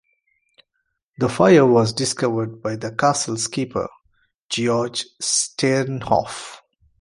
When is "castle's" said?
2.91-3.47